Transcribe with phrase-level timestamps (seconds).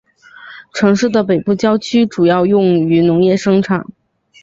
[0.73, 3.85] 城市的北部郊区主要用于农业生产。